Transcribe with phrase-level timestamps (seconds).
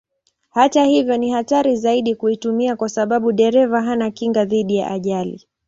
[0.49, 5.47] Hata hivyo ni hatari zaidi kuitumia kwa sababu dereva hana kinga dhidi ya ajali.